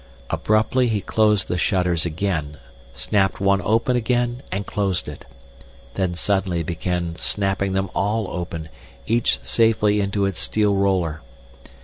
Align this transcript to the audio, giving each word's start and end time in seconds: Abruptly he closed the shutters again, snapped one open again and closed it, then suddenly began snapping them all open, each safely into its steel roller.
Abruptly 0.31 0.87
he 0.89 0.99
closed 0.99 1.47
the 1.47 1.59
shutters 1.59 2.07
again, 2.07 2.57
snapped 2.95 3.39
one 3.39 3.61
open 3.63 3.95
again 3.95 4.41
and 4.51 4.65
closed 4.65 5.07
it, 5.07 5.25
then 5.93 6.15
suddenly 6.15 6.63
began 6.63 7.15
snapping 7.17 7.73
them 7.73 7.87
all 7.93 8.27
open, 8.29 8.69
each 9.05 9.39
safely 9.43 10.01
into 10.01 10.25
its 10.25 10.39
steel 10.39 10.73
roller. 10.73 11.21